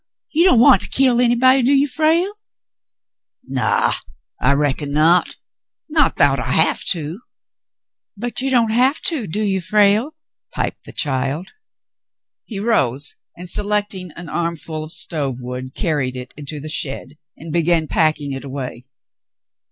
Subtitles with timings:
[0.31, 2.33] You don't want to kill anybody, do you, Frale?"
[3.43, 3.93] "Naw—
[4.41, 5.35] I reckon not;
[5.89, 7.19] not 'thout I have to."
[8.17, 10.15] "But you don't have to, do you, Frale?"
[10.55, 11.51] piped the child.
[12.45, 17.53] He rose, and selecting an armful of stove wood carried it into the shed and
[17.53, 18.87] began packing it away.